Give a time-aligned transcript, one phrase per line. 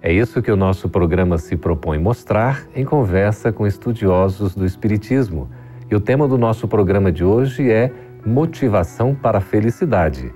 [0.00, 5.50] É isso que o nosso programa se propõe mostrar em conversa com estudiosos do Espiritismo.
[5.90, 7.92] E o tema do nosso programa de hoje é
[8.24, 10.32] Motivação para a Felicidade.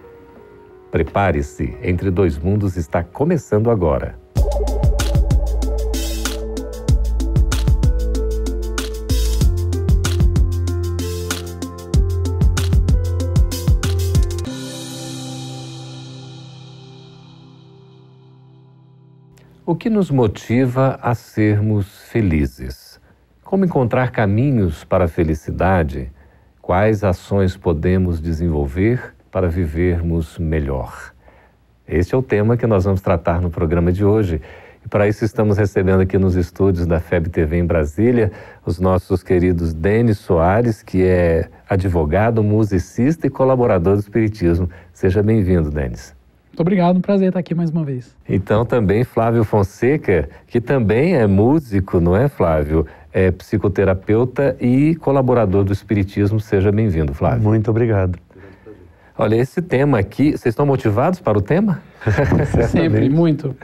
[0.90, 4.21] Prepare-se, Entre Dois Mundos está começando agora.
[19.64, 23.00] O que nos motiva a sermos felizes?
[23.44, 26.10] Como encontrar caminhos para a felicidade?
[26.60, 31.14] Quais ações podemos desenvolver para vivermos melhor?
[31.86, 34.42] Este é o tema que nós vamos tratar no programa de hoje.
[34.84, 38.32] E para isso estamos recebendo aqui nos estúdios da FEB TV em Brasília
[38.66, 44.68] os nossos queridos Denis Soares, que é advogado, musicista e colaborador do Espiritismo.
[44.92, 46.20] Seja bem-vindo, Denis.
[46.52, 48.14] Muito obrigado, um prazer estar aqui mais uma vez.
[48.28, 52.86] Então também Flávio Fonseca, que também é músico, não é, Flávio?
[53.10, 56.38] É psicoterapeuta e colaborador do Espiritismo.
[56.38, 57.42] Seja bem-vindo, Flávio.
[57.42, 58.18] Muito obrigado.
[59.16, 61.82] Olha, esse tema aqui, vocês estão motivados para o tema?
[62.68, 63.56] Sempre, muito.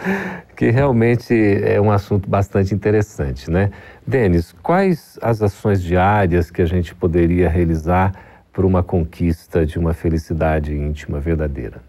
[0.56, 3.70] Que realmente é um assunto bastante interessante, né?
[4.06, 8.12] Denis, quais as ações diárias que a gente poderia realizar
[8.50, 11.87] para uma conquista de uma felicidade íntima verdadeira?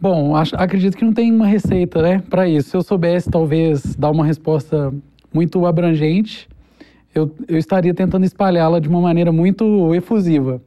[0.00, 2.70] Bom, acho, acredito que não tem uma receita, né, para isso.
[2.70, 4.94] Se eu soubesse, talvez, dar uma resposta
[5.30, 6.48] muito abrangente,
[7.14, 10.62] eu, eu estaria tentando espalhá-la de uma maneira muito efusiva.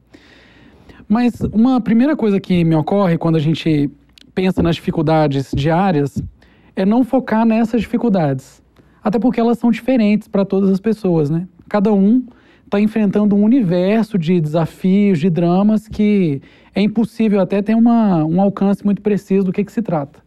[1.08, 3.90] Mas uma primeira coisa que me ocorre quando a gente
[4.32, 6.22] pensa nas dificuldades diárias
[6.76, 8.62] é não focar nessas dificuldades.
[9.02, 11.48] Até porque elas são diferentes para todas as pessoas, né?
[11.68, 12.24] Cada um
[12.64, 16.40] está enfrentando um universo de desafios, de dramas que
[16.74, 20.18] é impossível até ter uma, um alcance muito preciso do que, que se trata.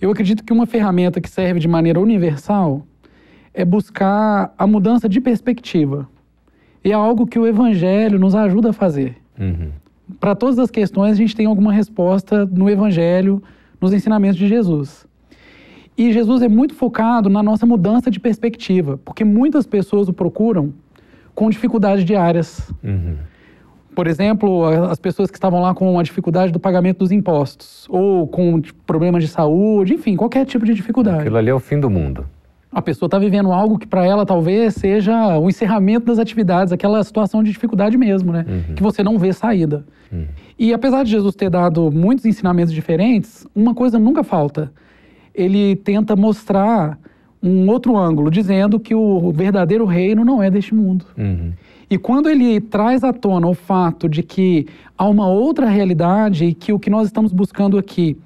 [0.00, 2.86] Eu acredito que uma ferramenta que serve de maneira universal
[3.52, 6.08] é buscar a mudança de perspectiva.
[6.84, 9.16] E é algo que o Evangelho nos ajuda a fazer.
[9.38, 9.70] Uhum.
[10.20, 13.42] Para todas as questões, a gente tem alguma resposta no Evangelho,
[13.80, 15.06] nos ensinamentos de Jesus.
[15.96, 20.72] E Jesus é muito focado na nossa mudança de perspectiva, porque muitas pessoas o procuram
[21.34, 22.72] com dificuldades diárias.
[22.82, 23.16] Uhum.
[23.98, 28.28] Por exemplo, as pessoas que estavam lá com a dificuldade do pagamento dos impostos, ou
[28.28, 31.22] com problemas de saúde, enfim, qualquer tipo de dificuldade.
[31.22, 32.24] Aquilo ali é o fim do mundo.
[32.70, 37.02] A pessoa está vivendo algo que para ela talvez seja o encerramento das atividades, aquela
[37.02, 38.46] situação de dificuldade mesmo, né?
[38.48, 38.74] Uhum.
[38.76, 39.84] Que você não vê saída.
[40.12, 40.28] Uhum.
[40.56, 44.70] E apesar de Jesus ter dado muitos ensinamentos diferentes, uma coisa nunca falta.
[45.34, 46.96] Ele tenta mostrar
[47.42, 51.04] um outro ângulo, dizendo que o verdadeiro reino não é deste mundo.
[51.16, 51.52] Uhum.
[51.90, 54.66] E quando ele traz à tona o fato de que
[54.96, 58.16] há uma outra realidade e que o que nós estamos buscando aqui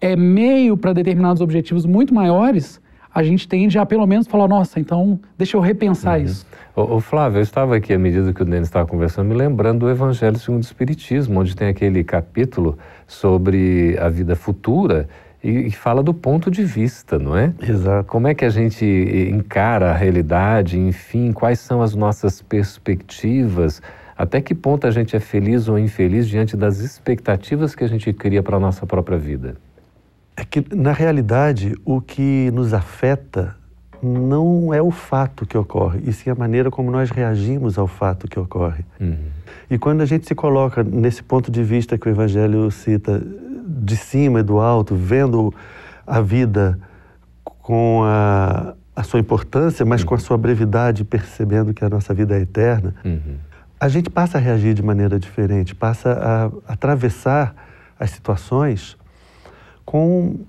[0.00, 2.80] é meio para determinados objetivos muito maiores,
[3.12, 6.24] a gente tende a pelo menos falar, nossa, então deixa eu repensar uhum.
[6.24, 6.46] isso.
[6.76, 9.90] O, Flávio, eu estava aqui, à medida que o Denis estava conversando, me lembrando do
[9.90, 15.08] Evangelho segundo o Espiritismo, onde tem aquele capítulo sobre a vida futura
[15.42, 17.52] e, fala do ponto de vista, não é?
[17.62, 18.08] Exato.
[18.08, 18.84] Como é que a gente
[19.32, 23.80] encara a realidade, enfim, quais são as nossas perspectivas,
[24.16, 28.12] até que ponto a gente é feliz ou infeliz diante das expectativas que a gente
[28.12, 29.54] cria para a nossa própria vida?
[30.36, 33.56] É que, na realidade, o que nos afeta
[34.02, 38.28] não é o fato que ocorre, e sim a maneira como nós reagimos ao fato
[38.28, 38.84] que ocorre.
[39.00, 39.16] Uhum.
[39.70, 43.20] E quando a gente se coloca nesse ponto de vista que o Evangelho cita,
[43.78, 45.52] de cima e do alto, vendo
[46.06, 46.78] a vida
[47.44, 50.08] com a, a sua importância, mas uhum.
[50.08, 53.36] com a sua brevidade, percebendo que a nossa vida é eterna, uhum.
[53.78, 56.12] a gente passa a reagir de maneira diferente, passa
[56.66, 57.54] a, atravessar
[57.98, 58.96] as situações
[59.84, 60.40] com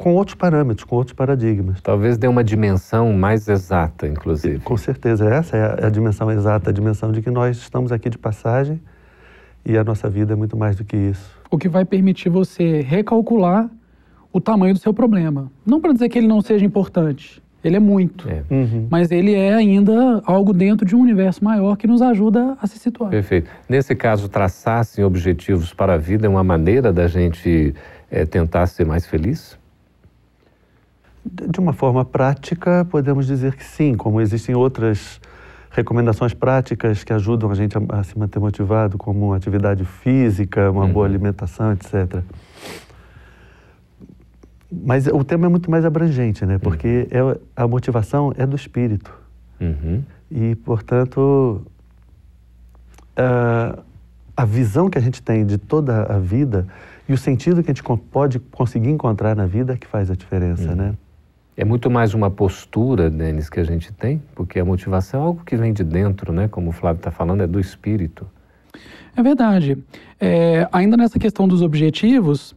[0.00, 1.78] com outros parâmetros, com outros paradigmas.
[1.82, 4.58] Talvez dê uma dimensão mais exata, inclusive.
[4.60, 8.08] Com certeza, essa é a, a dimensão exata, a dimensão de que nós estamos aqui
[8.08, 8.80] de passagem
[9.62, 11.39] e a nossa vida é muito mais do que isso.
[11.50, 13.68] O que vai permitir você recalcular
[14.32, 15.50] o tamanho do seu problema.
[15.66, 18.28] Não para dizer que ele não seja importante, ele é muito.
[18.28, 18.42] É.
[18.50, 18.86] Uhum.
[18.90, 22.78] Mas ele é ainda algo dentro de um universo maior que nos ajuda a se
[22.78, 23.10] situar.
[23.10, 23.50] Perfeito.
[23.68, 27.74] Nesse caso, traçar-se objetivos para a vida é uma maneira da gente
[28.10, 29.58] é, tentar ser mais feliz?
[31.24, 35.20] De uma forma prática, podemos dizer que sim, como existem outras
[35.70, 40.84] recomendações práticas que ajudam a gente a, a se manter motivado, como atividade física, uma
[40.84, 40.92] uhum.
[40.92, 42.22] boa alimentação, etc.
[44.70, 46.58] Mas o tema é muito mais abrangente, né?
[46.58, 47.30] Porque uhum.
[47.30, 49.12] é, a motivação é do espírito.
[49.60, 50.02] Uhum.
[50.30, 51.64] E, portanto,
[53.16, 53.78] a,
[54.36, 56.66] a visão que a gente tem de toda a vida
[57.08, 60.14] e o sentido que a gente pode conseguir encontrar na vida é que faz a
[60.14, 60.76] diferença, uhum.
[60.76, 60.94] né?
[61.60, 65.44] É muito mais uma postura, Denis, que a gente tem, porque a motivação é algo
[65.44, 66.48] que vem de dentro, né?
[66.48, 68.26] Como o Flávio está falando, é do espírito.
[69.14, 69.76] É verdade.
[70.18, 72.56] É, ainda nessa questão dos objetivos,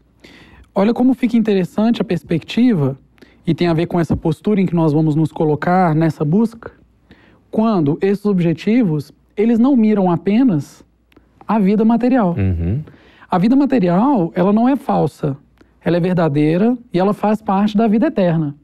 [0.73, 2.97] olha como fica interessante a perspectiva,
[3.45, 6.71] e tem a ver com essa postura em que nós vamos nos colocar nessa busca,
[7.51, 10.81] quando esses objetivos, eles não miram apenas
[11.45, 12.38] a vida material.
[12.38, 12.79] Uhum.
[13.29, 15.35] A vida material, ela não é falsa,
[15.83, 18.56] ela é verdadeira e ela faz parte da vida eterna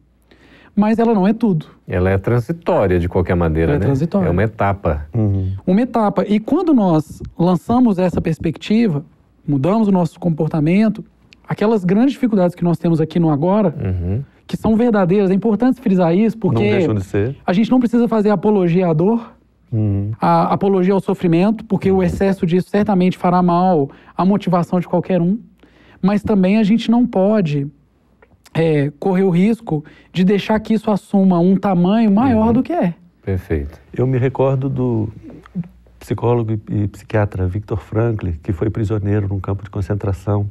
[0.80, 1.66] mas ela não é tudo.
[1.86, 3.86] Ela é transitória de qualquer maneira, ela é né?
[3.86, 4.28] transitória.
[4.28, 5.06] É uma etapa.
[5.14, 5.52] Uhum.
[5.68, 6.24] Uma etapa.
[6.26, 9.04] E quando nós lançamos essa perspectiva,
[9.46, 11.04] mudamos o nosso comportamento,
[11.46, 14.24] aquelas grandes dificuldades que nós temos aqui no agora, uhum.
[14.48, 18.88] que são verdadeiras, é importante frisar isso, porque de a gente não precisa fazer apologia
[18.88, 19.34] à dor,
[19.70, 20.12] uhum.
[20.22, 25.22] a apologia ao sofrimento, porque o excesso disso certamente fará mal à motivação de qualquer
[25.22, 25.38] um.
[26.02, 27.68] Mas também a gente não pode
[28.54, 32.54] é, correr o risco de deixar que isso assuma um tamanho maior uhum.
[32.54, 32.94] do que é.
[33.24, 33.80] Perfeito.
[33.94, 35.10] Eu me recordo do
[36.00, 40.50] psicólogo e psiquiatra Viktor Frankl, que foi prisioneiro num campo de concentração.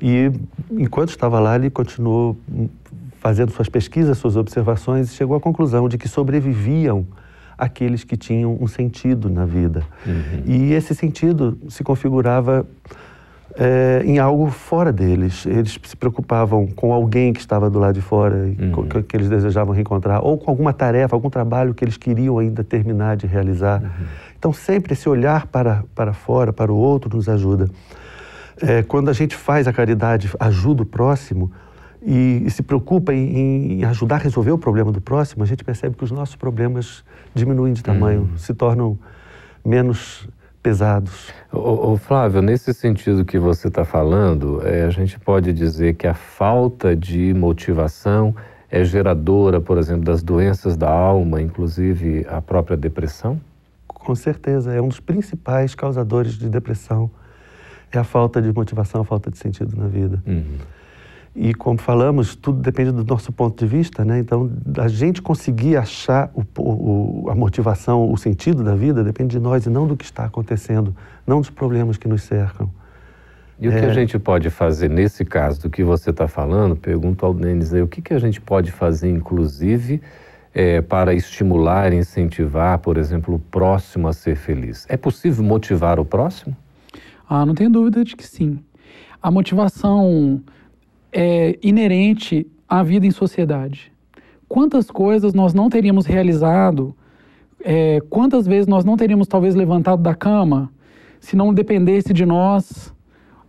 [0.00, 0.30] E
[0.70, 2.36] enquanto estava lá, ele continuou
[3.18, 7.06] fazendo suas pesquisas, suas observações e chegou à conclusão de que sobreviviam
[7.58, 9.82] aqueles que tinham um sentido na vida.
[10.06, 10.42] Uhum.
[10.44, 12.66] E esse sentido se configurava
[13.54, 15.46] é, em algo fora deles.
[15.46, 18.86] Eles se preocupavam com alguém que estava do lado de fora, uhum.
[18.88, 22.64] que, que, eles desejavam reencontrar, ou com alguma tarefa, algum trabalho que eles queriam ainda
[22.64, 23.82] terminar de realizar.
[23.82, 24.06] Uhum.
[24.38, 27.68] Então, sempre esse olhar para, para fora, para o outro, nos ajuda.
[28.60, 31.52] É, quando a gente faz a caridade, ajuda o próximo
[32.02, 35.64] e, e se preocupa em, em, ajudar a resolver o problema do próximo, a gente
[35.64, 37.04] percebe que os nossos problemas
[37.34, 38.38] diminuem de tamanho, uhum.
[38.38, 38.98] se tornam
[39.64, 40.28] menos
[40.66, 41.32] pesados.
[41.52, 46.08] O, o Flávio, nesse sentido que você está falando, é, a gente pode dizer que
[46.08, 48.34] a falta de motivação
[48.68, 53.40] é geradora, por exemplo, das doenças da alma, inclusive a própria depressão?
[53.86, 57.08] Com certeza, é um dos principais causadores de depressão.
[57.92, 60.20] É a falta de motivação, a falta de sentido na vida.
[60.26, 60.58] Uhum.
[61.38, 64.18] E como falamos, tudo depende do nosso ponto de vista, né?
[64.18, 69.38] Então, a gente conseguir achar o, o, a motivação, o sentido da vida, depende de
[69.38, 70.96] nós e não do que está acontecendo,
[71.26, 72.70] não dos problemas que nos cercam.
[73.60, 73.92] E o que a é.
[73.92, 76.74] gente pode fazer nesse caso do que você está falando?
[76.74, 80.00] Pergunto ao Denis aí, o que, que a gente pode fazer, inclusive,
[80.54, 84.86] é, para estimular, incentivar, por exemplo, o próximo a ser feliz?
[84.88, 86.56] É possível motivar o próximo?
[87.28, 88.58] Ah, não tenho dúvida de que sim.
[89.22, 90.42] A motivação
[91.18, 93.90] é inerente à vida em sociedade.
[94.46, 96.94] Quantas coisas nós não teríamos realizado,
[97.64, 100.70] é, quantas vezes nós não teríamos talvez levantado da cama
[101.18, 102.94] se não dependesse de nós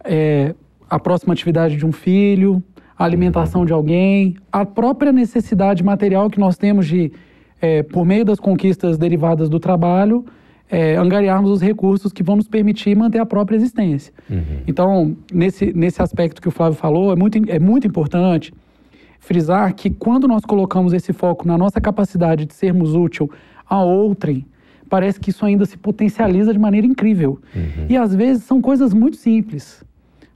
[0.02, 0.56] é,
[0.90, 2.64] a próxima atividade de um filho,
[2.98, 7.12] a alimentação de alguém, a própria necessidade material que nós temos de,
[7.62, 10.26] é, por meio das conquistas derivadas do trabalho,
[10.70, 14.14] é, angariarmos os recursos que vão nos permitir manter a própria existência.
[14.30, 14.62] Uhum.
[14.68, 18.54] Então, nesse, nesse aspecto que o Flávio falou, é muito, é muito importante
[19.20, 23.30] frisar que quando nós colocamos esse foco na nossa capacidade de sermos útil
[23.70, 24.46] a outrem,
[24.90, 27.40] parece que isso ainda se potencializa de maneira incrível.
[27.56, 27.86] Uhum.
[27.90, 29.84] E às vezes são coisas muito simples.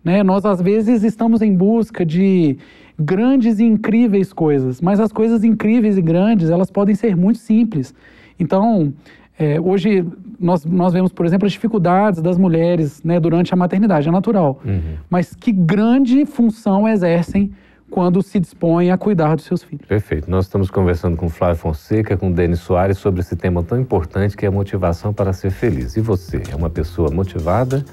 [0.04, 0.24] Né?
[0.24, 2.58] Nós às vezes estamos em busca de
[3.00, 7.94] grandes e incríveis coisas, mas as coisas incríveis e grandes elas podem ser muito simples.
[8.40, 8.94] Então,
[9.38, 10.06] é, hoje
[10.40, 14.60] nós, nós vemos, por exemplo, as dificuldades das mulheres né, durante a maternidade, é natural.
[14.66, 14.96] Uhum.
[15.10, 17.52] Mas que grande função exercem
[17.90, 19.86] quando se dispõem a cuidar dos seus filhos.
[19.86, 20.32] Perfeito.
[20.32, 24.46] Nós estamos conversando com Flávio Fonseca, com Denis Soares sobre esse tema tão importante que
[24.46, 25.98] é a motivação para ser feliz.
[25.98, 27.84] E você, é uma pessoa motivada?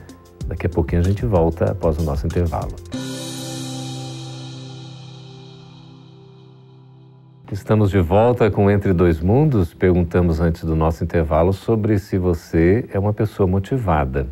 [0.46, 2.74] Daqui a pouquinho a gente volta após o nosso intervalo.
[7.50, 9.72] Estamos de volta com Entre Dois Mundos.
[9.72, 14.28] Perguntamos antes do nosso intervalo sobre se você é uma pessoa motivada.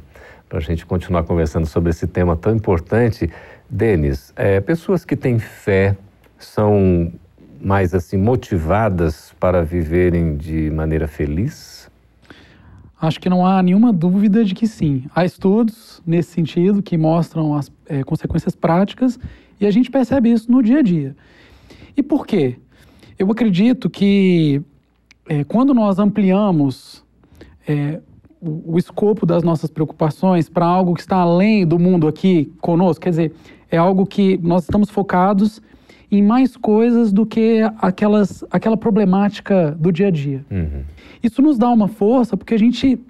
[0.46, 3.30] Para a gente continuar conversando sobre esse tema tão importante,
[3.70, 5.96] Denis, é, pessoas que têm fé
[6.38, 7.10] são
[7.58, 11.90] mais assim motivadas para viverem de maneira feliz?
[13.00, 15.06] Acho que não há nenhuma dúvida de que sim.
[15.14, 19.18] Há estudos nesse sentido que mostram as é, consequências práticas
[19.58, 21.16] e a gente percebe isso no dia a dia.
[21.96, 22.56] E por quê?
[23.18, 24.60] Eu acredito que
[25.28, 27.04] é, quando nós ampliamos
[27.66, 28.00] é,
[28.40, 33.02] o, o, escopo das nossas preocupações para algo que está além do mundo aqui conosco,
[33.02, 33.32] quer dizer,
[33.70, 35.60] é algo que nós estamos focados
[36.10, 40.44] em mais coisas do que aquelas, aquela problemática do dia a dia.
[40.50, 40.84] Uhum.
[41.22, 43.00] Isso nos dá uma força porque a gente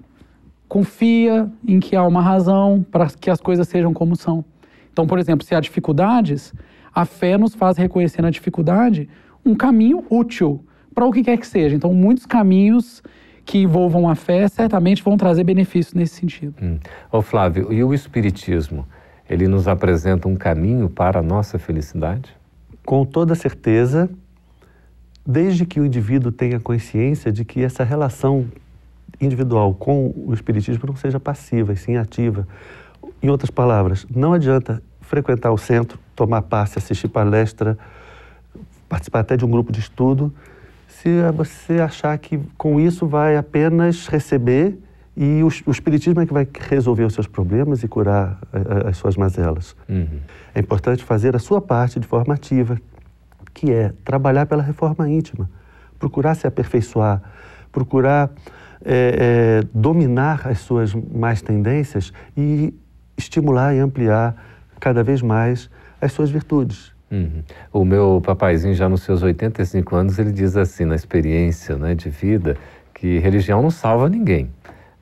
[0.67, 4.43] confia em que há uma razão para que as coisas sejam como são.
[4.91, 6.53] Então, por exemplo, se há dificuldades,
[6.93, 9.07] a fé nos faz reconhecer na dificuldade
[9.47, 10.63] um caminho útil
[10.93, 11.75] para o que quer que seja.
[11.75, 13.01] Então, muitos caminhos
[13.45, 16.55] que envolvam a fé certamente vão trazer benefícios nesse sentido.
[16.61, 16.79] Hum.
[17.11, 18.85] Ô Flávio, e o Espiritismo?
[19.29, 22.35] Ele nos apresenta um caminho para a nossa felicidade?
[22.85, 24.09] Com toda certeza,
[25.25, 28.45] desde que o indivíduo tenha consciência de que essa relação
[29.19, 32.47] individual com o Espiritismo não seja passiva, e sim ativa.
[33.21, 37.77] Em outras palavras, não adianta frequentar o centro, tomar passe, assistir palestra,
[38.87, 40.33] participar até de um grupo de estudo,
[40.87, 44.77] se você achar que com isso vai apenas receber
[45.15, 48.89] e o, o Espiritismo é que vai resolver os seus problemas e curar a, a,
[48.89, 49.75] as suas mazelas.
[49.89, 50.19] Uhum.
[50.53, 52.79] É importante fazer a sua parte de forma ativa,
[53.53, 55.49] que é trabalhar pela reforma íntima,
[55.97, 57.21] procurar se aperfeiçoar,
[57.71, 58.29] procurar
[58.85, 62.73] é, é, dominar as suas más tendências e
[63.17, 64.35] estimular e ampliar
[64.79, 66.93] cada vez mais as suas virtudes.
[67.09, 67.41] Uhum.
[67.71, 72.09] O meu papaizinho, já nos seus 85 anos, ele diz assim, na experiência né, de
[72.09, 72.57] vida,
[72.93, 74.49] que religião não salva ninguém,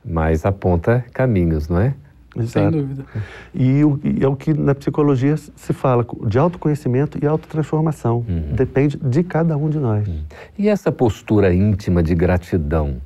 [0.03, 1.93] mas aponta caminhos, não é?
[2.35, 2.49] Exato.
[2.49, 3.05] Sem dúvida.
[3.53, 8.25] E, o, e, é o que na psicologia se fala de autoconhecimento e autotransformação.
[8.27, 8.53] Uhum.
[8.53, 10.05] Depende de cada um de nós.
[10.05, 10.21] Uhum.
[10.57, 12.97] E essa postura íntima de gratidão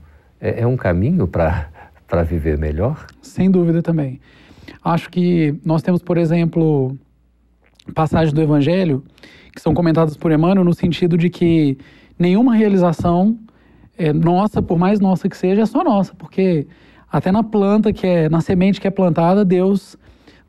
[0.42, 3.06] é, é um caminho para viver melhor?
[3.22, 4.20] Sem dúvida também.
[4.84, 6.98] Acho que nós temos, por exemplo,
[7.94, 9.04] passagens do Evangelho
[9.54, 11.78] que são comentadas por Emmanuel no sentido de que
[12.18, 13.38] nenhuma realização
[13.98, 16.68] é nossa, por mais nossa que seja, é só nossa, porque
[17.12, 19.98] até na planta que é, na semente que é plantada, Deus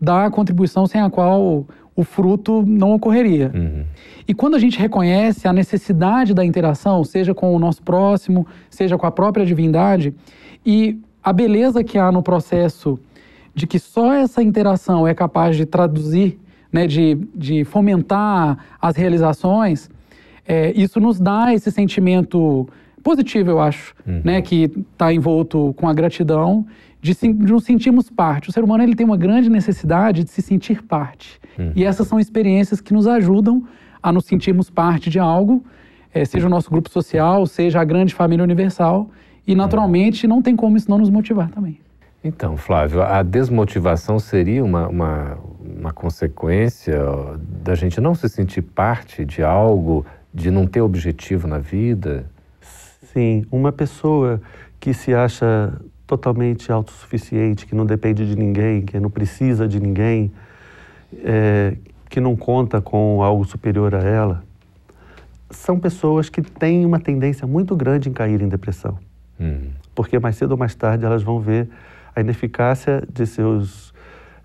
[0.01, 1.67] dá a contribuição sem a qual
[1.97, 3.51] o fruto não ocorreria.
[3.55, 3.85] Uhum.
[4.27, 8.97] E quando a gente reconhece a necessidade da interação, seja com o nosso próximo, seja
[8.97, 10.15] com a própria divindade,
[10.65, 12.99] e a beleza que há no processo
[13.55, 16.39] de que só essa interação é capaz de traduzir,
[16.73, 19.91] né, de, de fomentar as realizações,
[20.47, 22.69] é, isso nos dá esse sentimento
[23.03, 24.21] positivo, eu acho, uhum.
[24.25, 26.67] né, que está envolto com a gratidão,
[27.01, 28.51] de, de nos sentirmos parte.
[28.51, 31.41] O ser humano ele tem uma grande necessidade de se sentir parte.
[31.59, 31.73] Uhum.
[31.75, 33.65] E essas são experiências que nos ajudam
[34.03, 35.65] a nos sentirmos parte de algo,
[36.13, 39.11] é, seja o nosso grupo social, seja a grande família universal,
[39.47, 41.79] e naturalmente não tem como isso não nos motivar também.
[42.23, 46.99] Então, Flávio, a desmotivação seria uma, uma, uma consequência
[47.63, 52.27] da gente não se sentir parte de algo, de não ter objetivo na vida?
[53.13, 54.41] Sim, uma pessoa
[54.79, 55.73] que se acha
[56.07, 60.31] totalmente autossuficiente, que não depende de ninguém, que não precisa de ninguém,
[61.25, 61.77] é,
[62.09, 64.45] que não conta com algo superior a ela,
[65.51, 68.99] são pessoas que têm uma tendência muito grande em cair em depressão.
[69.41, 69.71] Hum.
[69.95, 71.69] Porque mais cedo ou mais tarde elas vão ver
[72.21, 73.93] a ineficácia de seus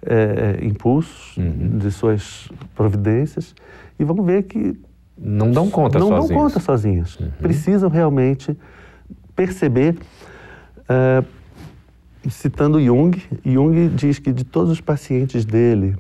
[0.02, 1.78] é, impulsos, uhum.
[1.78, 3.54] de suas providências,
[4.00, 4.80] e vão ver que
[5.18, 6.30] não dão conta não sozinhos.
[6.30, 7.20] Não dão conta sozinhos.
[7.20, 7.32] Uhum.
[7.42, 8.58] Precisam realmente
[9.36, 9.96] perceber.
[10.82, 11.26] Uh,
[12.30, 15.96] citando Jung, Jung diz que de todos os pacientes dele,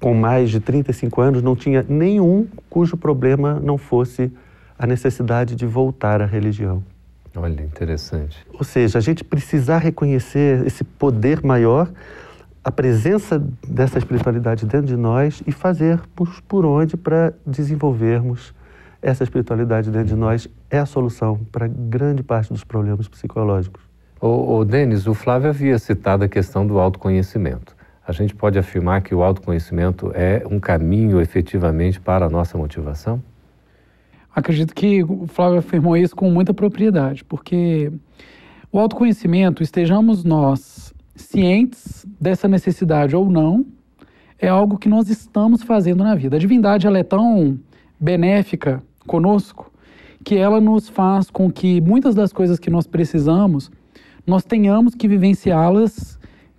[0.00, 4.32] com mais de 35 anos, não tinha nenhum cujo problema não fosse
[4.78, 6.82] a necessidade de voltar à religião.
[7.40, 8.44] Olha, interessante.
[8.52, 11.90] Ou seja, a gente precisar reconhecer esse poder maior,
[12.64, 16.00] a presença dessa espiritualidade dentro de nós e fazer
[16.48, 18.52] por onde para desenvolvermos
[19.00, 23.82] essa espiritualidade dentro de nós é a solução para grande parte dos problemas psicológicos.
[24.20, 27.76] O, o Denis, o Flávio havia citado a questão do autoconhecimento.
[28.06, 33.22] A gente pode afirmar que o autoconhecimento é um caminho efetivamente para a nossa motivação?
[34.38, 37.92] Acredito que o Flávio afirmou isso com muita propriedade, porque
[38.70, 43.66] o autoconhecimento, estejamos nós cientes dessa necessidade ou não,
[44.38, 46.36] é algo que nós estamos fazendo na vida.
[46.36, 47.58] A divindade ela é tão
[47.98, 49.72] benéfica conosco
[50.24, 53.70] que ela nos faz com que muitas das coisas que nós precisamos
[54.28, 56.18] nós tenhamos que vivenciá-las,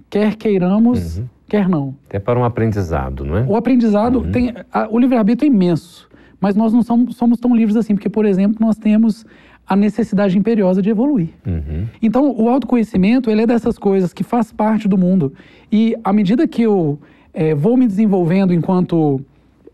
[0.09, 1.25] quer queiramos, uhum.
[1.47, 1.95] quer não.
[2.09, 3.45] É para um aprendizado, não é?
[3.47, 4.31] O aprendizado uhum.
[4.31, 4.53] tem.
[4.73, 6.08] A, o livre-arbítrio é imenso.
[6.39, 9.25] Mas nós não somos, somos tão livres assim, porque, por exemplo, nós temos
[9.67, 11.29] a necessidade imperiosa de evoluir.
[11.45, 11.85] Uhum.
[12.01, 15.33] Então, o autoconhecimento, ele é dessas coisas que faz parte do mundo.
[15.71, 16.99] E à medida que eu
[17.33, 19.21] é, vou me desenvolvendo enquanto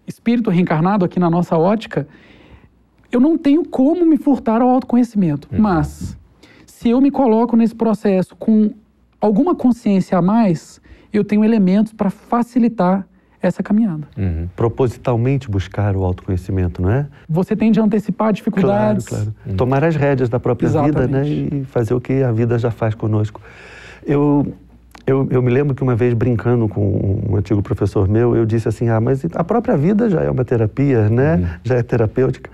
[0.05, 2.07] espírito reencarnado aqui na nossa ótica,
[3.12, 5.60] eu não tenho como me furtar ao autoconhecimento, uhum.
[5.60, 6.17] mas
[6.65, 8.72] se eu me coloco nesse processo com
[9.22, 10.81] alguma consciência a mais,
[11.13, 13.07] eu tenho elementos para facilitar
[13.47, 14.07] essa caminhada.
[14.17, 14.47] Uhum.
[14.55, 17.05] Propositalmente buscar o autoconhecimento, não é?
[17.27, 19.05] Você tem de antecipar dificuldades.
[19.05, 19.37] Claro, claro.
[19.47, 19.57] Uhum.
[19.57, 20.99] Tomar as rédeas da própria Exatamente.
[20.99, 21.27] vida, né?
[21.61, 23.41] E fazer o que a vida já faz conosco.
[24.05, 24.53] Eu,
[25.07, 28.67] eu, eu me lembro que uma vez brincando com um antigo professor meu, eu disse
[28.67, 31.35] assim, ah, mas a própria vida já é uma terapia, né?
[31.35, 31.47] Uhum.
[31.63, 32.49] Já é terapêutica.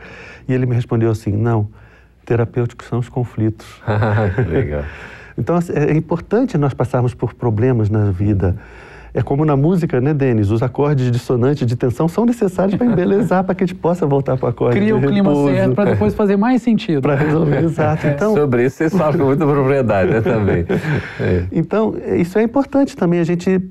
[0.48, 1.68] E ele me respondeu assim, não,
[2.26, 3.68] terapêuticos são os conflitos.
[4.50, 4.84] Legal.
[5.38, 8.56] então, assim, é importante nós passarmos por problemas na vida.
[9.14, 10.52] É como na música, né, Denis?
[10.52, 14.38] Os acordes dissonantes de tensão são necessários para embelezar, para que a gente possa voltar
[14.38, 17.02] para o acorde Cria o clima certo para depois fazer mais sentido.
[17.02, 18.08] Para resolver, exato.
[18.08, 20.66] Então, Sobre isso vocês falam com muita propriedade, né, também.
[21.20, 21.44] É.
[21.52, 23.62] Então, isso é importante também, a gente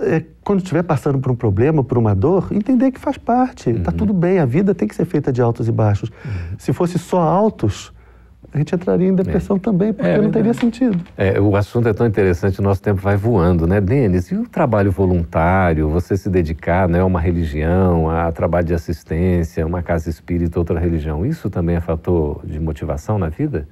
[0.00, 3.70] é, quando estiver passando por um problema, por uma dor, entender que faz parte.
[3.70, 3.96] Está uhum.
[3.96, 6.10] tudo bem, a vida tem que ser feita de altos e baixos.
[6.10, 6.58] Uhum.
[6.58, 7.92] Se fosse só altos,
[8.52, 9.58] a gente entraria em depressão é.
[9.58, 10.98] também, porque é, não teria sentido.
[11.16, 14.30] É, o assunto é tão interessante, o nosso tempo vai voando, né, Denis?
[14.30, 19.66] E o trabalho voluntário, você se dedicar né, a uma religião, a trabalho de assistência,
[19.66, 23.68] uma casa espírita, outra religião, isso também é fator de motivação na vida?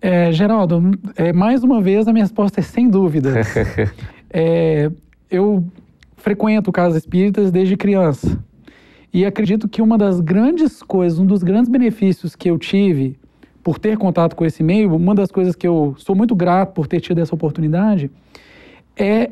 [0.00, 3.32] É, Geraldo, é, mais uma vez a minha resposta é sem dúvida.
[4.30, 4.90] é,
[5.30, 5.64] eu
[6.16, 8.38] frequento casas espíritas desde criança.
[9.12, 13.16] E acredito que uma das grandes coisas, um dos grandes benefícios que eu tive
[13.64, 16.86] por ter contato com esse meio, uma das coisas que eu sou muito grato por
[16.86, 18.10] ter tido essa oportunidade
[18.94, 19.30] é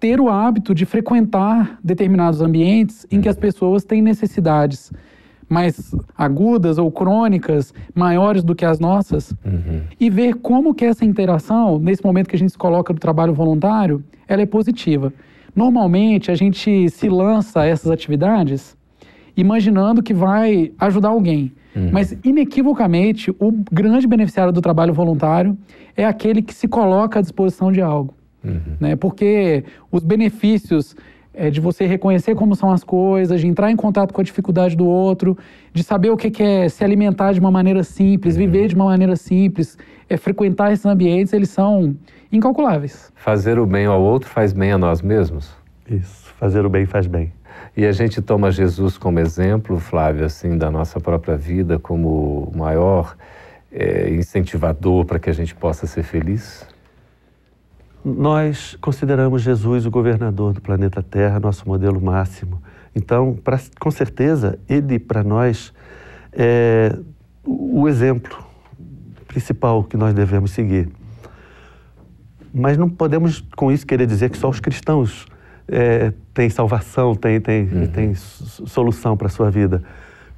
[0.00, 4.92] ter o hábito de frequentar determinados ambientes em que as pessoas têm necessidades
[5.48, 9.82] mais agudas ou crônicas, maiores do que as nossas, uhum.
[9.98, 13.32] e ver como que essa interação, nesse momento que a gente se coloca no trabalho
[13.32, 15.12] voluntário, ela é positiva.
[15.56, 18.76] Normalmente, a gente se lança a essas atividades
[19.36, 21.52] imaginando que vai ajudar alguém.
[21.78, 21.90] Uhum.
[21.92, 25.56] Mas, inequivocamente, o grande beneficiário do trabalho voluntário
[25.96, 28.14] é aquele que se coloca à disposição de algo.
[28.44, 28.76] Uhum.
[28.80, 28.96] Né?
[28.96, 30.96] Porque os benefícios
[31.32, 34.76] é, de você reconhecer como são as coisas, de entrar em contato com a dificuldade
[34.76, 35.38] do outro,
[35.72, 38.40] de saber o que é se alimentar de uma maneira simples, uhum.
[38.40, 41.94] viver de uma maneira simples, é, frequentar esses ambientes, eles são
[42.32, 43.12] incalculáveis.
[43.14, 45.54] Fazer o bem ao outro faz bem a nós mesmos?
[45.88, 47.32] Isso, fazer o bem faz bem.
[47.78, 53.16] E a gente toma Jesus como exemplo, Flávio, assim, da nossa própria vida, como maior
[53.70, 56.66] é, incentivador para que a gente possa ser feliz?
[58.04, 62.60] Nós consideramos Jesus o governador do planeta Terra, nosso modelo máximo.
[62.96, 65.72] Então, pra, com certeza, ele para nós
[66.32, 66.98] é
[67.44, 68.44] o exemplo
[69.28, 70.88] principal que nós devemos seguir.
[72.52, 75.28] Mas não podemos com isso querer dizer que só os cristãos
[75.70, 77.86] é, têm salvação, têm, têm, uhum.
[77.88, 79.82] têm solução para a sua vida.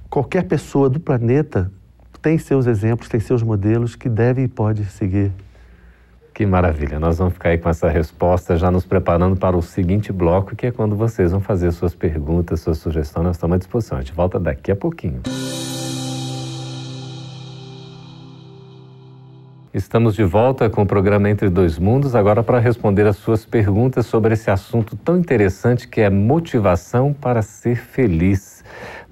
[0.09, 1.71] Qualquer pessoa do planeta
[2.21, 5.33] tem seus exemplos, tem seus modelos que deve e pode seguir.
[6.35, 6.99] Que maravilha!
[6.99, 10.67] Nós vamos ficar aí com essa resposta, já nos preparando para o seguinte bloco, que
[10.67, 13.99] é quando vocês vão fazer suas perguntas, suas sugestões, nós estamos à disposição.
[13.99, 15.21] A gente volta daqui a pouquinho.
[19.73, 24.05] Estamos de volta com o programa Entre Dois Mundos, agora para responder as suas perguntas
[24.05, 28.65] sobre esse assunto tão interessante que é motivação para ser feliz.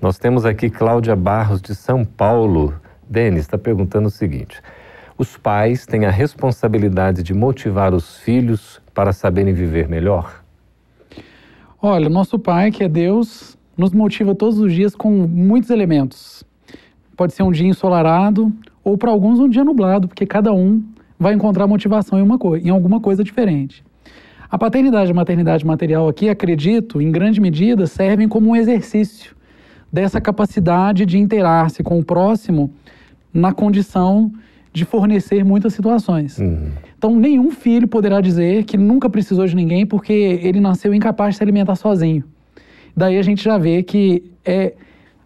[0.02, 2.74] Nós temos aqui Cláudia Barros, de São Paulo.
[3.08, 4.60] Denis está perguntando o seguinte:
[5.16, 10.42] os pais têm a responsabilidade de motivar os filhos para saberem viver melhor?
[11.80, 16.42] Olha, nosso pai, que é Deus, nos motiva todos os dias com muitos elementos.
[17.16, 20.82] Pode ser um dia ensolarado, ou para alguns um dia nublado, porque cada um
[21.18, 23.84] vai encontrar motivação em, uma em alguma coisa diferente.
[24.50, 29.36] A paternidade e maternidade material aqui, acredito, em grande medida, servem como um exercício
[29.92, 32.70] dessa capacidade de interar-se com o próximo
[33.32, 34.32] na condição
[34.72, 36.38] de fornecer muitas situações.
[36.38, 36.70] Uhum.
[36.96, 41.38] Então, nenhum filho poderá dizer que nunca precisou de ninguém porque ele nasceu incapaz de
[41.38, 42.24] se alimentar sozinho.
[42.96, 44.74] Daí a gente já vê que é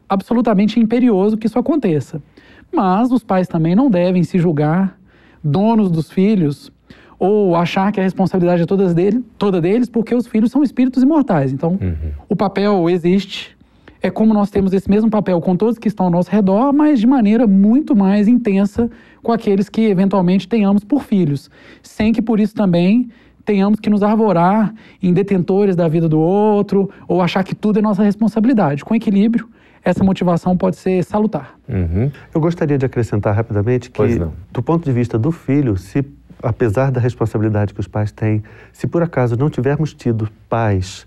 [0.09, 2.23] absolutamente imperioso que isso aconteça.
[2.73, 4.99] Mas os pais também não devem se julgar
[5.43, 6.73] donos dos filhos
[7.19, 11.05] ou achar que a responsabilidade é toda, dele, toda deles, porque os filhos são espíritos
[11.05, 11.53] imortais.
[11.53, 12.11] Então, uhum.
[12.29, 13.57] o papel existe.
[14.01, 16.99] É como nós temos esse mesmo papel com todos que estão ao nosso redor, mas
[16.99, 18.91] de maneira muito mais intensa
[19.23, 21.49] com aqueles que eventualmente tenhamos por filhos,
[21.81, 23.09] sem que por isso também
[23.45, 27.83] tenhamos que nos arvorar em detentores da vida do outro ou achar que tudo é
[27.83, 28.85] nossa responsabilidade.
[28.85, 29.49] Com equilíbrio,
[29.85, 31.59] essa motivação pode ser salutar.
[31.69, 32.11] Uhum.
[32.33, 34.03] Eu gostaria de acrescentar rapidamente que,
[34.51, 36.05] do ponto de vista do filho, se
[36.43, 38.43] apesar da responsabilidade que os pais têm,
[38.73, 41.07] se por acaso não tivermos tido pais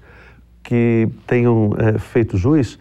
[0.64, 2.80] que tenham é, feito juiz,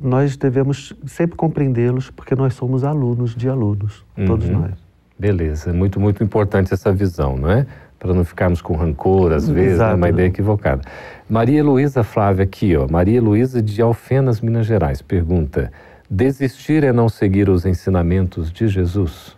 [0.00, 4.26] nós devemos sempre compreendê-los, porque nós somos alunos de alunos, uhum.
[4.26, 4.72] todos nós.
[5.18, 7.66] Beleza, é muito, muito importante essa visão, não é?
[8.02, 9.94] Para não ficarmos com rancor, às vezes, né?
[9.94, 10.82] uma ideia equivocada.
[11.30, 12.88] Maria Luísa Flávia aqui, ó.
[12.88, 15.70] Maria Luísa de Alfenas, Minas Gerais, pergunta:
[16.10, 19.36] desistir é não seguir os ensinamentos de Jesus?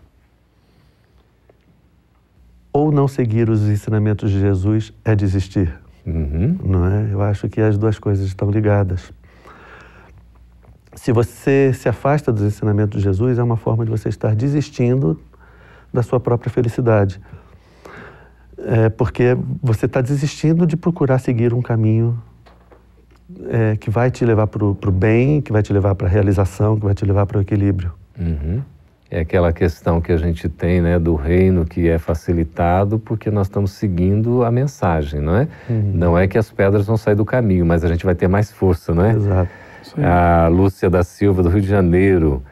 [2.73, 5.79] Ou não seguir os ensinamentos de Jesus é desistir?
[6.07, 6.57] Uhum.
[6.65, 7.13] Não é?
[7.13, 9.13] Eu acho que as duas coisas estão ligadas.
[10.95, 15.21] Se você se afasta dos ensinamentos de Jesus, é uma forma de você estar desistindo
[15.93, 17.21] da sua própria felicidade.
[18.59, 22.21] É porque você está desistindo de procurar seguir um caminho
[23.49, 26.77] é, que vai te levar para o bem, que vai te levar para a realização,
[26.77, 27.93] que vai te levar para o equilíbrio.
[28.19, 28.63] Uhum.
[29.11, 33.47] É aquela questão que a gente tem né, do reino que é facilitado porque nós
[33.47, 35.49] estamos seguindo a mensagem, não é?
[35.69, 35.93] Uhum.
[35.95, 38.51] Não é que as pedras vão sair do caminho, mas a gente vai ter mais
[38.51, 39.13] força, não é?
[39.13, 39.51] Exato.
[40.03, 42.43] A Lúcia da Silva, do Rio de Janeiro,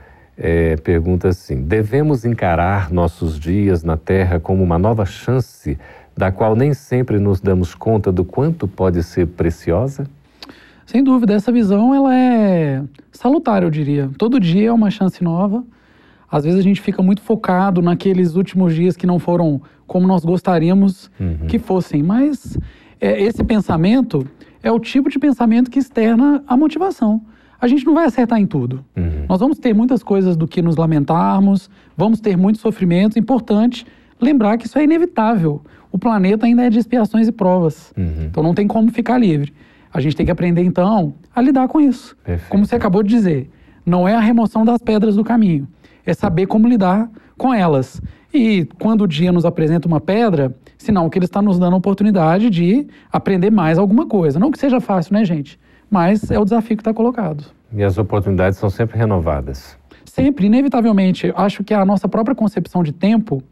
[0.42, 5.78] é, pergunta assim: devemos encarar nossos dias na Terra como uma nova chance,
[6.16, 10.05] da qual nem sempre nos damos conta do quanto pode ser preciosa?
[10.85, 14.11] Sem dúvida, essa visão ela é salutar, eu diria.
[14.18, 15.64] Todo dia é uma chance nova.
[16.28, 20.24] Às vezes a gente fica muito focado naqueles últimos dias que não foram como nós
[20.24, 21.46] gostaríamos uhum.
[21.46, 22.59] que fossem, mas
[23.00, 24.26] é, esse pensamento
[24.62, 27.22] é o tipo de pensamento que externa a motivação.
[27.62, 28.85] A gente não vai acertar em tudo.
[28.96, 29.25] Uhum.
[29.29, 33.16] Nós vamos ter muitas coisas do que nos lamentarmos, vamos ter muitos sofrimentos.
[33.16, 33.87] Importante
[34.20, 35.62] lembrar que isso é inevitável.
[35.92, 37.92] O planeta ainda é de expiações e provas.
[37.96, 38.25] Uhum.
[38.25, 39.55] Então não tem como ficar livre.
[39.94, 42.16] A gente tem que aprender, então, a lidar com isso.
[42.25, 42.51] Perfeito.
[42.51, 43.48] Como você acabou de dizer,
[43.87, 45.68] não é a remoção das pedras do caminho,
[46.05, 48.03] é saber como lidar com elas.
[48.35, 51.77] E quando o dia nos apresenta uma pedra, sinal que ele está nos dando a
[51.77, 54.40] oportunidade de aprender mais alguma coisa.
[54.40, 55.61] Não que seja fácil, né, gente?
[55.92, 57.44] Mas é o desafio que está colocado.
[57.70, 59.76] E as oportunidades são sempre renovadas.
[60.07, 61.31] Sempre, inevitavelmente.
[61.37, 63.42] Acho que a nossa própria concepção de tempo,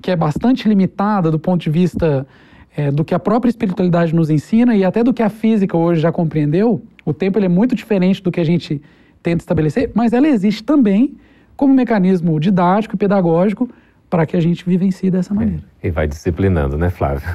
[0.00, 2.24] que é bastante limitada do ponto de vista
[2.76, 6.00] é, do que a própria espiritualidade nos ensina e até do que a física hoje
[6.00, 8.80] já compreendeu, o tempo ele é muito diferente do que a gente
[9.20, 11.16] tenta estabelecer, mas ela existe também
[11.56, 13.68] como mecanismo didático e pedagógico
[14.08, 15.64] para que a gente vivencie dessa maneira.
[15.82, 17.28] É, e vai disciplinando, né, Flávio?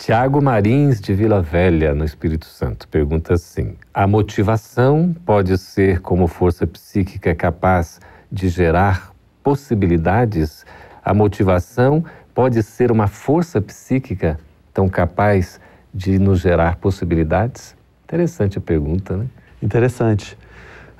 [0.00, 6.26] Tiago Marins, de Vila Velha, no Espírito Santo, pergunta assim: a motivação pode ser como
[6.26, 8.00] força psíquica capaz
[8.32, 10.64] de gerar possibilidades?
[11.04, 12.02] A motivação
[12.34, 14.40] pode ser uma força psíquica
[14.72, 15.60] tão capaz
[15.92, 17.76] de nos gerar possibilidades?
[18.04, 19.26] Interessante a pergunta, né?
[19.62, 20.36] Interessante.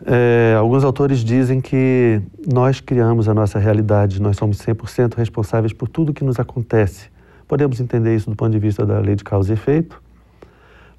[0.04, 2.20] É, alguns autores dizem que
[2.52, 7.09] nós criamos a nossa realidade, nós somos 100% responsáveis por tudo que nos acontece.
[7.50, 10.00] Podemos entender isso do ponto de vista da lei de causa e efeito,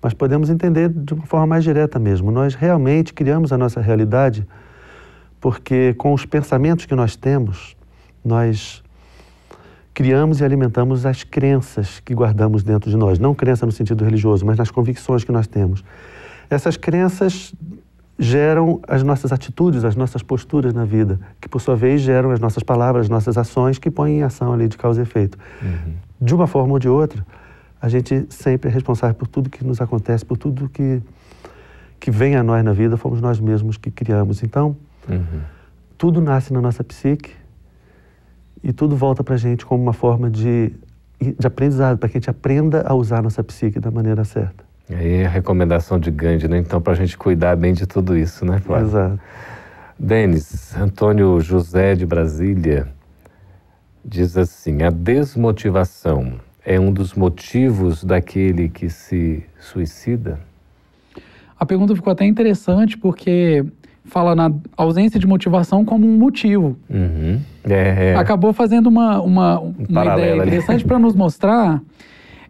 [0.01, 2.29] mas podemos entender de uma forma mais direta mesmo.
[2.29, 4.45] Nós realmente criamos a nossa realidade
[5.39, 7.77] porque, com os pensamentos que nós temos,
[8.21, 8.83] nós
[9.93, 13.17] criamos e alimentamos as crenças que guardamos dentro de nós.
[13.17, 15.81] Não crença no sentido religioso, mas nas convicções que nós temos.
[16.49, 17.55] Essas crenças
[18.21, 22.39] geram as nossas atitudes, as nossas posturas na vida, que por sua vez geram as
[22.39, 25.39] nossas palavras, as nossas ações, que põem em ação a lei de causa e efeito.
[25.59, 25.93] Uhum.
[26.21, 27.25] De uma forma ou de outra,
[27.81, 31.01] a gente sempre é responsável por tudo que nos acontece, por tudo que,
[31.99, 34.43] que vem a nós na vida, fomos nós mesmos que criamos.
[34.43, 34.77] Então,
[35.09, 35.41] uhum.
[35.97, 37.31] tudo nasce na nossa psique
[38.63, 40.71] e tudo volta para a gente como uma forma de,
[41.19, 44.70] de aprendizado, para que a gente aprenda a usar a nossa psique da maneira certa.
[44.89, 46.57] Aí a recomendação de Gandhi, né?
[46.57, 48.87] Então, para a gente cuidar bem de tudo isso, né, Flávio?
[48.87, 49.19] Exato.
[49.97, 52.87] Denis, Antônio José de Brasília
[54.03, 56.33] diz assim: a desmotivação
[56.65, 60.39] é um dos motivos daquele que se suicida?
[61.59, 63.63] A pergunta ficou até interessante porque
[64.05, 66.77] fala na ausência de motivação como um motivo.
[66.89, 67.39] Uhum.
[67.63, 68.15] É, é.
[68.15, 71.81] Acabou fazendo uma, uma, um uma ideia interessante para nos mostrar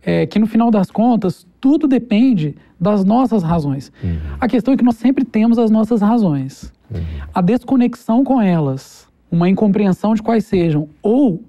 [0.03, 3.91] é, que no final das contas tudo depende das nossas razões.
[4.03, 4.17] Uhum.
[4.39, 6.73] A questão é que nós sempre temos as nossas razões.
[6.89, 7.01] Uhum.
[7.33, 11.43] A desconexão com elas, uma incompreensão de quais sejam, ou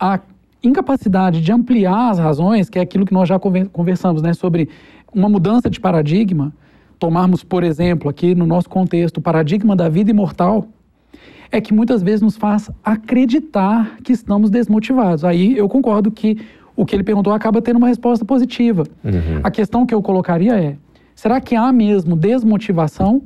[0.00, 0.18] a
[0.62, 4.68] incapacidade de ampliar as razões, que é aquilo que nós já conversamos, né, sobre
[5.14, 6.52] uma mudança de paradigma,
[6.98, 10.66] tomarmos, por exemplo, aqui no nosso contexto, o paradigma da vida imortal,
[11.52, 15.24] é que muitas vezes nos faz acreditar que estamos desmotivados.
[15.24, 16.38] Aí eu concordo que
[16.76, 18.84] o que ele perguntou acaba tendo uma resposta positiva.
[19.02, 19.40] Uhum.
[19.42, 20.76] A questão que eu colocaria é:
[21.14, 23.22] será que há mesmo desmotivação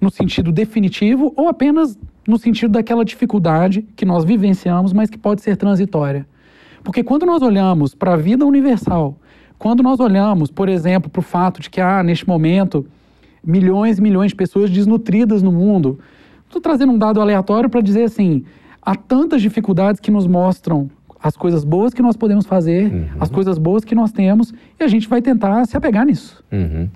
[0.00, 5.42] no sentido definitivo ou apenas no sentido daquela dificuldade que nós vivenciamos, mas que pode
[5.42, 6.26] ser transitória?
[6.82, 9.16] Porque quando nós olhamos para a vida universal,
[9.58, 12.86] quando nós olhamos, por exemplo, para o fato de que, ah, neste momento,
[13.46, 16.00] milhões e milhões de pessoas desnutridas no mundo.
[16.44, 18.44] Estou trazendo um dado aleatório para dizer assim:
[18.82, 20.90] há tantas dificuldades que nos mostram
[21.22, 23.08] as coisas boas que nós podemos fazer, uhum.
[23.20, 26.42] as coisas boas que nós temos, e a gente vai tentar se apegar nisso.
[26.52, 26.88] Uhum.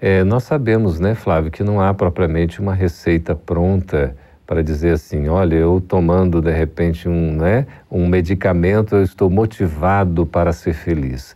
[0.00, 4.14] É, nós sabemos, né, Flávio, que não há propriamente uma receita pronta
[4.46, 10.26] para dizer assim, olha, eu tomando de repente um, né, um medicamento, eu estou motivado
[10.26, 11.34] para ser feliz.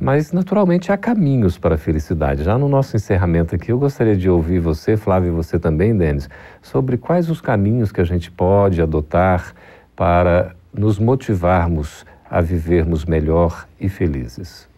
[0.00, 2.42] Mas naturalmente há caminhos para a felicidade.
[2.42, 6.28] Já no nosso encerramento aqui, eu gostaria de ouvir você, Flávio, e você também, Denis,
[6.60, 9.54] sobre quais os caminhos que a gente pode adotar
[9.94, 14.68] para nos motivarmos a vivermos melhor e felizes.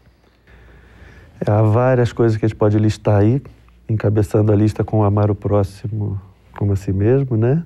[1.47, 3.43] Há várias coisas que a gente pode listar aí,
[3.89, 6.21] encabeçando a lista com amar o próximo
[6.57, 7.65] como a si mesmo, né?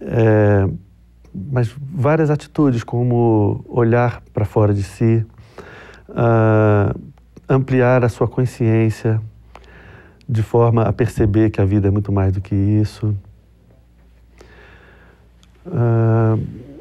[0.00, 0.68] É,
[1.34, 5.24] mas várias atitudes, como olhar para fora de si,
[6.10, 7.00] uh,
[7.48, 9.20] ampliar a sua consciência
[10.28, 13.16] de forma a perceber que a vida é muito mais do que isso.
[15.66, 16.71] Uh...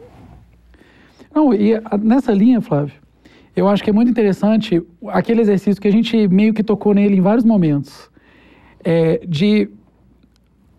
[1.33, 2.93] Não, e nessa linha, Flávio,
[3.55, 7.17] eu acho que é muito interessante aquele exercício que a gente meio que tocou nele
[7.17, 8.09] em vários momentos,
[8.83, 9.69] é, de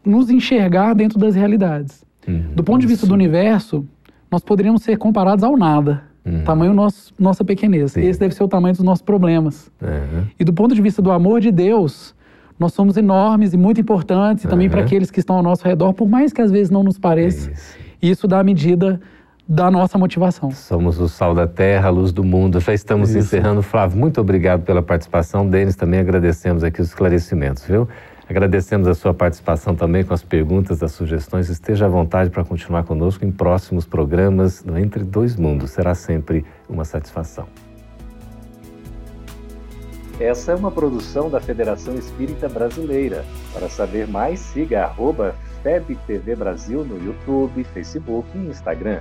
[0.05, 2.05] nos enxergar dentro das realidades.
[2.27, 3.87] Uhum, do ponto de vista do universo,
[4.31, 6.05] nós poderíamos ser comparados ao nada.
[6.25, 6.45] Uhum.
[6.45, 7.93] Tamanho nosso, nossa pequenez.
[7.93, 8.03] Sim.
[8.03, 9.71] Esse deve ser o tamanho dos nossos problemas.
[9.81, 10.25] Uhum.
[10.39, 12.15] E do ponto de vista do amor de Deus,
[12.59, 15.93] nós somos enormes e muito importantes, e também para aqueles que estão ao nosso redor,
[15.93, 17.51] por mais que às vezes não nos pareça.
[17.51, 19.01] Isso, isso dá a medida
[19.49, 20.51] da nossa motivação.
[20.51, 22.61] Somos o sal da terra, a luz do mundo.
[22.61, 23.19] Já estamos Isso.
[23.19, 23.63] encerrando.
[23.63, 25.49] Flávio, muito obrigado pela participação.
[25.49, 27.89] Denis, também agradecemos aqui os esclarecimentos, viu?
[28.29, 31.49] Agradecemos a sua participação também com as perguntas, as sugestões.
[31.51, 35.71] Esteja à vontade para continuar conosco em próximos programas do Entre Dois Mundos.
[35.73, 37.47] Será sempre uma satisfação.
[40.21, 43.25] Essa é uma produção da Federação Espírita Brasileira.
[43.53, 49.01] Para saber mais, siga arroba FebTV Brasil no YouTube, Facebook e Instagram.